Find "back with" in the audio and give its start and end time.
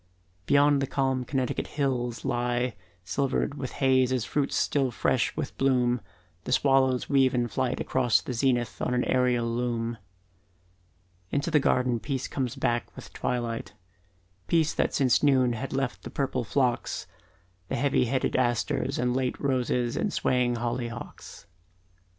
12.55-13.13